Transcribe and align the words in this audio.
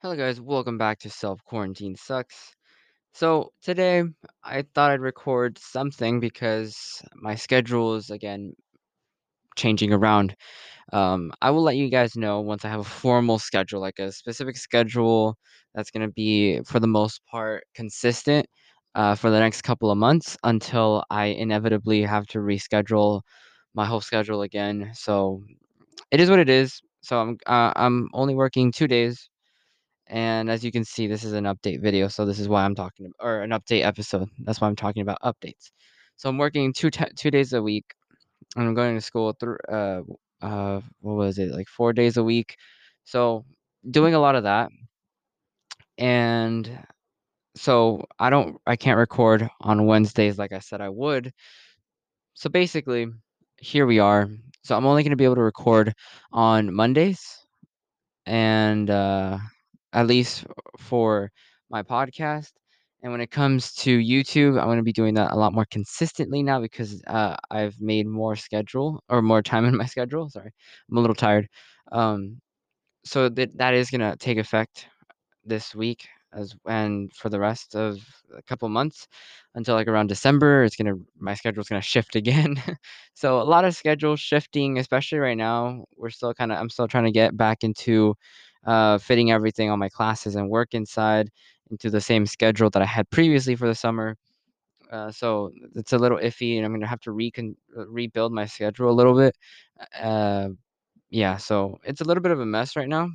Hello 0.00 0.14
guys, 0.14 0.40
welcome 0.40 0.78
back 0.78 1.00
to 1.00 1.10
Self 1.10 1.42
Quarantine 1.44 1.96
Sucks. 1.96 2.54
So 3.14 3.50
today 3.62 4.04
I 4.44 4.62
thought 4.72 4.92
I'd 4.92 5.00
record 5.00 5.58
something 5.58 6.20
because 6.20 7.02
my 7.16 7.34
schedule 7.34 7.96
is 7.96 8.08
again 8.08 8.52
changing 9.56 9.92
around. 9.92 10.36
Um, 10.92 11.32
I 11.42 11.50
will 11.50 11.64
let 11.64 11.74
you 11.74 11.90
guys 11.90 12.14
know 12.14 12.40
once 12.40 12.64
I 12.64 12.68
have 12.68 12.78
a 12.78 12.84
formal 12.84 13.40
schedule, 13.40 13.80
like 13.80 13.98
a 13.98 14.12
specific 14.12 14.56
schedule 14.56 15.36
that's 15.74 15.90
going 15.90 16.06
to 16.06 16.12
be 16.12 16.60
for 16.62 16.78
the 16.78 16.86
most 16.86 17.20
part 17.26 17.64
consistent 17.74 18.46
uh, 18.94 19.16
for 19.16 19.30
the 19.30 19.40
next 19.40 19.62
couple 19.62 19.90
of 19.90 19.98
months 19.98 20.36
until 20.44 21.02
I 21.10 21.24
inevitably 21.26 22.02
have 22.02 22.24
to 22.28 22.38
reschedule 22.38 23.22
my 23.74 23.84
whole 23.84 24.00
schedule 24.00 24.42
again. 24.42 24.92
So 24.94 25.42
it 26.12 26.20
is 26.20 26.30
what 26.30 26.38
it 26.38 26.48
is. 26.48 26.80
So 27.00 27.20
I'm 27.20 27.38
uh, 27.46 27.72
I'm 27.74 28.08
only 28.12 28.36
working 28.36 28.70
two 28.70 28.86
days 28.86 29.28
and 30.08 30.50
as 30.50 30.64
you 30.64 30.72
can 30.72 30.84
see, 30.84 31.06
this 31.06 31.24
is 31.24 31.32
an 31.34 31.44
update 31.44 31.82
video, 31.82 32.08
so 32.08 32.24
this 32.24 32.38
is 32.40 32.48
why 32.48 32.64
I'm 32.64 32.74
talking 32.74 33.12
or 33.20 33.42
an 33.42 33.50
update 33.50 33.84
episode. 33.84 34.28
That's 34.40 34.60
why 34.60 34.68
I'm 34.68 34.76
talking 34.76 35.02
about 35.02 35.20
updates. 35.22 35.70
So 36.16 36.28
I'm 36.28 36.38
working 36.38 36.72
two 36.72 36.90
two 36.90 37.30
days 37.30 37.52
a 37.52 37.62
week, 37.62 37.94
and 38.56 38.66
I'm 38.68 38.74
going 38.74 38.94
to 38.96 39.00
school 39.00 39.34
through 39.38 39.58
uh 39.68 40.02
uh 40.42 40.80
what 41.00 41.14
was 41.14 41.38
it 41.38 41.52
like 41.52 41.68
four 41.68 41.92
days 41.92 42.16
a 42.16 42.24
week. 42.24 42.56
So 43.04 43.44
doing 43.90 44.14
a 44.14 44.20
lot 44.20 44.36
of 44.36 44.44
that, 44.44 44.70
and 45.98 46.86
so 47.56 48.04
I 48.18 48.30
don't 48.30 48.58
I 48.66 48.76
can't 48.76 48.98
record 48.98 49.48
on 49.60 49.86
Wednesdays 49.86 50.38
like 50.38 50.52
I 50.52 50.60
said 50.60 50.80
I 50.80 50.88
would. 50.88 51.32
So 52.34 52.48
basically, 52.50 53.08
here 53.58 53.86
we 53.86 53.98
are. 53.98 54.28
So 54.62 54.76
I'm 54.76 54.86
only 54.86 55.02
going 55.02 55.10
to 55.10 55.16
be 55.16 55.24
able 55.24 55.36
to 55.36 55.42
record 55.42 55.94
on 56.32 56.72
Mondays 56.74 57.38
and 58.26 58.90
uh, 58.90 59.38
at 59.92 60.06
least 60.06 60.46
for 60.78 61.30
my 61.70 61.82
podcast. 61.82 62.52
And 63.02 63.12
when 63.12 63.20
it 63.20 63.30
comes 63.30 63.72
to 63.74 63.98
YouTube, 63.98 64.58
I'm 64.58 64.66
going 64.66 64.78
to 64.78 64.82
be 64.82 64.92
doing 64.92 65.14
that 65.14 65.30
a 65.30 65.36
lot 65.36 65.52
more 65.52 65.66
consistently 65.70 66.42
now 66.42 66.60
because 66.60 67.00
uh, 67.06 67.36
I've 67.50 67.80
made 67.80 68.06
more 68.08 68.34
schedule 68.34 69.02
or 69.08 69.22
more 69.22 69.42
time 69.42 69.64
in 69.66 69.76
my 69.76 69.86
schedule. 69.94 70.28
Sorry, 70.30 70.50
I'm 70.90 70.96
a 70.96 71.00
little 71.00 71.14
tired. 71.14 71.48
Um, 71.92 72.40
so 73.04 73.28
that 73.30 73.56
that 73.56 73.74
is 73.74 73.90
going 73.90 74.00
to 74.00 74.16
take 74.16 74.38
effect 74.38 74.88
this 75.44 75.74
week 75.74 76.06
as 76.32 76.54
and 76.66 77.12
for 77.14 77.28
the 77.30 77.40
rest 77.40 77.74
of 77.74 77.98
a 78.36 78.42
couple 78.42 78.68
months 78.68 79.06
until 79.54 79.74
like 79.74 79.88
around 79.88 80.08
December 80.08 80.62
it's 80.64 80.76
gonna 80.76 80.94
my 81.18 81.34
schedule's 81.34 81.68
gonna 81.68 81.80
shift 81.80 82.16
again 82.22 82.62
so 83.14 83.40
a 83.40 83.44
lot 83.44 83.64
of 83.64 83.74
schedule 83.74 84.16
shifting 84.16 84.78
especially 84.78 85.18
right 85.18 85.36
now 85.38 85.84
we're 85.96 86.10
still 86.10 86.34
kind 86.34 86.52
of 86.52 86.58
I'm 86.58 86.68
still 86.68 86.88
trying 86.88 87.04
to 87.04 87.10
get 87.12 87.36
back 87.36 87.64
into 87.64 88.14
uh, 88.66 88.98
fitting 88.98 89.30
everything 89.30 89.70
on 89.70 89.78
my 89.78 89.88
classes 89.88 90.34
and 90.36 90.48
work 90.48 90.74
inside 90.74 91.30
into 91.70 91.90
the 91.90 92.00
same 92.00 92.26
schedule 92.26 92.70
that 92.70 92.82
I 92.82 92.86
had 92.86 93.08
previously 93.10 93.56
for 93.56 93.66
the 93.66 93.74
summer 93.74 94.16
uh, 94.90 95.10
so 95.10 95.50
it's 95.74 95.92
a 95.92 95.98
little 95.98 96.18
iffy 96.18 96.56
and 96.56 96.64
I'm 96.64 96.72
gonna 96.72 96.86
have 96.86 97.00
to 97.00 97.12
recon- 97.12 97.56
rebuild 97.74 98.32
my 98.32 98.46
schedule 98.46 98.90
a 98.90 98.92
little 98.92 99.16
bit 99.16 99.36
uh, 100.00 100.48
yeah 101.10 101.36
so 101.36 101.78
it's 101.84 102.00
a 102.00 102.04
little 102.04 102.22
bit 102.22 102.32
of 102.32 102.40
a 102.40 102.46
mess 102.46 102.76
right 102.76 102.88
now 102.88 103.08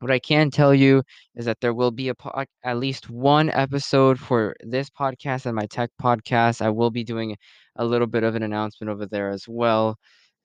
what 0.00 0.10
I 0.10 0.18
can 0.18 0.50
tell 0.50 0.74
you 0.74 1.02
is 1.36 1.44
that 1.44 1.60
there 1.60 1.74
will 1.74 1.90
be 1.90 2.08
a 2.08 2.14
po- 2.14 2.44
at 2.64 2.78
least 2.78 3.10
one 3.10 3.50
episode 3.50 4.18
for 4.18 4.56
this 4.62 4.88
podcast 4.88 5.44
and 5.44 5.54
my 5.54 5.66
tech 5.66 5.90
podcast. 6.02 6.62
I 6.62 6.70
will 6.70 6.90
be 6.90 7.04
doing 7.04 7.36
a 7.76 7.84
little 7.84 8.06
bit 8.06 8.24
of 8.24 8.34
an 8.34 8.42
announcement 8.42 8.90
over 8.90 9.06
there 9.06 9.28
as 9.28 9.46
well. 9.46 9.98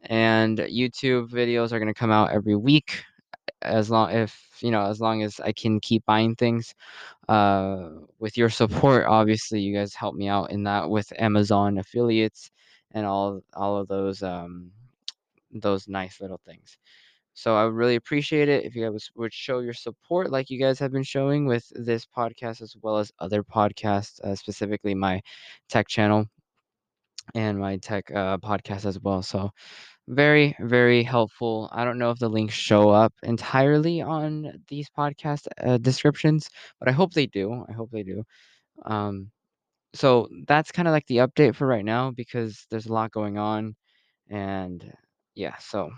And 0.04 0.58
YouTube 0.58 1.30
videos 1.30 1.72
are 1.72 1.80
going 1.80 1.88
to 1.88 1.94
come 1.94 2.12
out 2.12 2.32
every 2.32 2.56
week 2.58 3.04
as 3.66 3.90
long 3.90 4.12
if 4.12 4.50
you 4.62 4.72
know 4.72 4.86
as 4.86 5.02
long 5.02 5.24
as 5.24 5.40
I 5.40 5.52
can 5.52 5.80
keep 5.80 6.06
buying 6.06 6.36
things. 6.36 6.76
Uh, 7.28 7.90
with 8.20 8.38
your 8.38 8.50
support, 8.62 9.06
obviously, 9.08 9.62
you 9.62 9.76
guys 9.76 9.94
help 9.94 10.16
me 10.16 10.28
out 10.28 10.52
in 10.52 10.64
that 10.64 10.90
with 10.90 11.12
Amazon 11.20 11.78
affiliates 11.78 12.52
and 12.92 13.06
all 13.06 13.42
all 13.56 13.78
of 13.78 13.88
those 13.88 14.24
um, 14.24 14.72
those 15.52 15.88
nice 15.88 16.22
little 16.22 16.40
things. 16.46 16.78
So 17.34 17.56
I 17.58 17.66
would 17.66 17.74
really 17.74 17.96
appreciate 17.96 18.48
it 18.48 18.66
if 18.66 18.76
you 18.76 18.90
guys 18.90 19.12
would 19.16 19.34
show 19.34 19.60
your 19.60 19.74
support 19.74 20.32
like 20.32 20.50
you 20.50 20.58
guys 20.60 20.80
have 20.80 20.94
been 20.94 21.04
showing 21.04 21.46
with 21.46 21.70
this 21.76 22.06
podcast 22.06 22.62
as 22.62 22.76
well 22.82 22.98
as 22.98 23.12
other 23.20 23.44
podcasts, 23.44 24.22
uh, 24.22 24.36
specifically 24.36 24.96
my 24.96 25.22
tech 25.68 25.88
channel 25.90 26.28
and 27.34 27.60
my 27.60 27.78
tech 27.78 28.10
uh, 28.12 28.38
podcast 28.38 28.86
as 28.86 29.00
well. 29.00 29.22
So 29.22 29.52
very, 30.08 30.56
very 30.60 31.04
helpful. 31.04 31.70
I 31.72 31.84
don't 31.84 31.98
know 31.98 32.12
if 32.12 32.20
the 32.20 32.30
links 32.30 32.54
show 32.54 32.90
up 32.90 33.14
entirely 33.24 34.02
on 34.02 34.64
these 34.68 34.90
podcast 34.90 35.48
uh, 35.64 35.78
descriptions, 35.78 36.50
but 36.80 36.90
I 36.90 36.92
hope 36.92 37.14
they 37.14 37.26
do. 37.28 37.66
I 37.68 37.74
hope 37.74 37.90
they 37.92 38.04
do. 38.04 38.24
Um, 38.86 39.32
so 39.94 40.28
that's 40.48 40.72
kind 40.72 40.88
of 40.88 40.92
like 40.92 41.08
the 41.08 41.18
update 41.18 41.56
for 41.56 41.66
right 41.68 41.86
now 41.86 42.12
because 42.12 42.66
there's 42.70 42.88
a 42.88 42.94
lot 42.94 43.12
going 43.12 43.38
on. 43.38 43.76
And 44.30 44.94
yeah, 45.36 45.58
so 45.60 45.92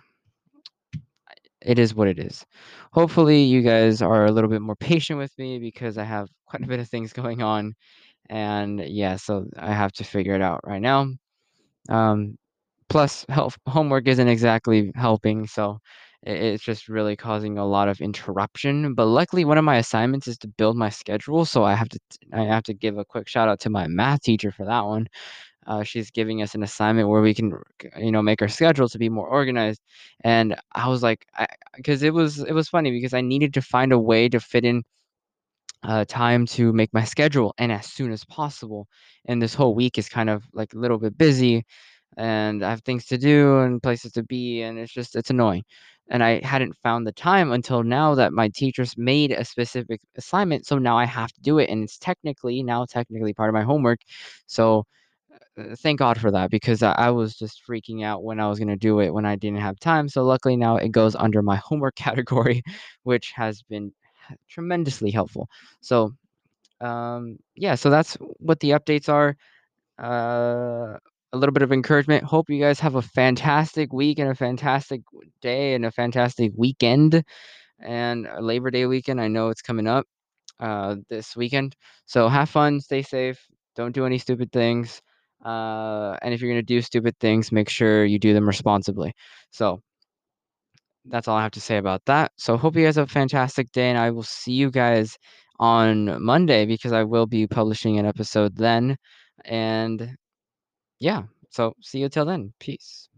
it 1.61 1.79
is 1.79 1.95
what 1.95 2.07
it 2.07 2.19
is. 2.19 2.45
Hopefully, 2.93 3.43
you 3.43 3.61
guys 3.61 4.01
are 4.01 4.25
a 4.25 4.31
little 4.31 4.49
bit 4.49 4.61
more 4.61 4.75
patient 4.75 5.19
with 5.19 5.37
me 5.37 5.59
because 5.59 5.97
I 5.97 6.03
have 6.03 6.29
quite 6.45 6.63
a 6.63 6.67
bit 6.67 6.79
of 6.79 6.87
things 6.89 7.13
going 7.13 7.41
on. 7.41 7.73
And 8.29 8.79
yeah, 8.81 9.15
so 9.15 9.47
I 9.57 9.73
have 9.73 9.91
to 9.93 10.03
figure 10.03 10.35
it 10.35 10.41
out 10.41 10.61
right 10.65 10.81
now. 10.81 11.07
Um, 11.89 12.37
plus, 12.89 13.25
health, 13.29 13.57
homework 13.67 14.07
isn't 14.07 14.27
exactly 14.27 14.91
helping. 14.95 15.47
So 15.47 15.79
it's 16.23 16.63
just 16.63 16.89
really 16.89 17.15
causing 17.15 17.57
a 17.57 17.65
lot 17.65 17.87
of 17.89 18.01
interruption. 18.01 18.93
But 18.95 19.05
luckily, 19.05 19.45
one 19.45 19.57
of 19.57 19.63
my 19.65 19.77
assignments 19.77 20.27
is 20.27 20.37
to 20.39 20.47
build 20.47 20.75
my 20.77 20.89
schedule. 20.89 21.45
So 21.45 21.63
I 21.63 21.75
have 21.75 21.89
to, 21.89 21.99
I 22.33 22.43
have 22.43 22.63
to 22.63 22.73
give 22.73 22.97
a 22.97 23.05
quick 23.05 23.27
shout 23.27 23.47
out 23.49 23.59
to 23.61 23.69
my 23.69 23.87
math 23.87 24.21
teacher 24.21 24.51
for 24.51 24.65
that 24.65 24.85
one 24.85 25.07
uh, 25.67 25.83
she's 25.83 26.11
giving 26.11 26.41
us 26.41 26.55
an 26.55 26.63
assignment 26.63 27.09
where 27.09 27.21
we 27.21 27.33
can 27.33 27.53
you 27.97 28.11
know 28.11 28.21
make 28.21 28.41
our 28.41 28.47
schedule 28.47 28.87
to 28.87 28.97
be 28.97 29.09
more 29.09 29.27
organized 29.27 29.81
and 30.23 30.55
i 30.73 30.87
was 30.87 31.03
like 31.03 31.25
because 31.75 32.03
it 32.03 32.13
was 32.13 32.39
it 32.39 32.53
was 32.53 32.69
funny 32.69 32.91
because 32.91 33.13
i 33.13 33.21
needed 33.21 33.53
to 33.53 33.61
find 33.61 33.91
a 33.91 33.99
way 33.99 34.29
to 34.29 34.39
fit 34.39 34.65
in 34.65 34.83
uh, 35.83 36.03
time 36.05 36.45
to 36.45 36.73
make 36.73 36.93
my 36.93 37.03
schedule 37.03 37.53
and 37.57 37.71
as 37.71 37.85
soon 37.85 38.11
as 38.11 38.25
possible 38.25 38.87
and 39.25 39.41
this 39.41 39.53
whole 39.53 39.75
week 39.75 39.97
is 39.97 40.09
kind 40.09 40.29
of 40.29 40.43
like 40.53 40.73
a 40.73 40.77
little 40.77 40.97
bit 40.97 41.17
busy 41.17 41.63
and 42.17 42.63
i 42.63 42.69
have 42.69 42.81
things 42.81 43.05
to 43.05 43.17
do 43.17 43.59
and 43.59 43.83
places 43.83 44.11
to 44.11 44.23
be 44.23 44.61
and 44.61 44.77
it's 44.79 44.93
just 44.93 45.15
it's 45.15 45.29
annoying 45.29 45.63
and 46.09 46.23
i 46.23 46.39
hadn't 46.45 46.75
found 46.77 47.05
the 47.05 47.11
time 47.11 47.51
until 47.51 47.83
now 47.83 48.15
that 48.15 48.33
my 48.33 48.49
teachers 48.49 48.95
made 48.97 49.31
a 49.31 49.43
specific 49.43 49.99
assignment 50.15 50.65
so 50.65 50.77
now 50.77 50.97
i 50.97 51.05
have 51.05 51.31
to 51.31 51.41
do 51.41 51.59
it 51.59 51.69
and 51.69 51.83
it's 51.83 51.97
technically 51.97 52.63
now 52.63 52.85
technically 52.85 53.33
part 53.33 53.49
of 53.49 53.53
my 53.53 53.63
homework 53.63 53.99
so 54.45 54.83
uh, 55.57 55.75
thank 55.77 55.99
God 55.99 56.19
for 56.19 56.31
that 56.31 56.51
because 56.51 56.83
I, 56.83 56.91
I 56.93 57.09
was 57.11 57.35
just 57.35 57.61
freaking 57.67 58.03
out 58.03 58.23
when 58.23 58.39
I 58.39 58.47
was 58.47 58.59
going 58.59 58.67
to 58.69 58.75
do 58.75 58.99
it 58.99 59.13
when 59.13 59.25
I 59.25 59.35
didn't 59.35 59.59
have 59.59 59.79
time. 59.79 60.07
So 60.07 60.23
luckily 60.23 60.55
now 60.55 60.77
it 60.77 60.89
goes 60.89 61.15
under 61.15 61.41
my 61.41 61.55
homework 61.65 61.95
category, 61.95 62.63
which 63.03 63.31
has 63.35 63.61
been 63.63 63.91
tremendously 64.49 65.11
helpful. 65.11 65.49
So 65.81 66.13
um, 66.81 67.37
yeah, 67.55 67.75
so 67.75 67.89
that's 67.89 68.15
what 68.39 68.59
the 68.59 68.71
updates 68.71 69.09
are. 69.09 69.35
Uh, 69.97 70.97
a 71.37 71.39
little 71.39 71.53
bit 71.53 71.61
of 71.61 71.71
encouragement. 71.71 72.23
Hope 72.23 72.49
you 72.49 72.59
guys 72.59 72.79
have 72.79 72.95
a 72.95 73.01
fantastic 73.01 73.93
week 73.93 74.17
and 74.17 74.29
a 74.29 74.35
fantastic 74.35 75.01
day 75.39 75.75
and 75.75 75.85
a 75.85 75.91
fantastic 75.91 76.51
weekend 76.55 77.23
and 77.79 78.27
Labor 78.39 78.71
Day 78.71 78.87
weekend. 78.87 79.21
I 79.21 79.27
know 79.27 79.49
it's 79.49 79.61
coming 79.61 79.87
up 79.87 80.07
uh, 80.59 80.95
this 81.09 81.35
weekend. 81.35 81.75
So 82.07 82.27
have 82.27 82.49
fun, 82.49 82.81
stay 82.81 83.03
safe, 83.03 83.39
don't 83.75 83.93
do 83.93 84.05
any 84.07 84.17
stupid 84.17 84.51
things. 84.51 84.99
Uh, 85.45 86.17
and 86.23 86.33
if 86.33 86.41
you're 86.41 86.49
going 86.49 86.59
to 86.59 86.65
do 86.65 86.81
stupid 86.81 87.15
things, 87.19 87.51
make 87.51 87.69
sure 87.69 88.03
you 88.03 88.17
do 88.17 88.33
them 88.33 88.47
responsibly. 88.47 89.13
So 89.51 89.79
that's 91.05 91.27
all 91.27 91.37
I 91.37 91.43
have 91.43 91.51
to 91.51 91.61
say 91.61 91.77
about 91.77 92.01
that. 92.05 92.31
So 92.37 92.57
hope 92.57 92.75
you 92.75 92.83
guys 92.83 92.95
have 92.95 93.09
a 93.09 93.11
fantastic 93.11 93.71
day, 93.71 93.89
and 93.89 93.99
I 93.99 94.09
will 94.09 94.23
see 94.23 94.53
you 94.53 94.71
guys 94.71 95.15
on 95.59 96.21
Monday 96.21 96.65
because 96.65 96.93
I 96.93 97.03
will 97.03 97.27
be 97.27 97.45
publishing 97.45 97.99
an 97.99 98.07
episode 98.07 98.55
then. 98.55 98.97
And 99.45 100.17
yeah, 100.99 101.23
so 101.49 101.75
see 101.81 101.99
you 101.99 102.09
till 102.09 102.25
then. 102.25 102.53
Peace. 102.59 103.09